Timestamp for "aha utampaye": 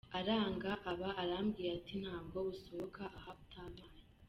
3.17-4.01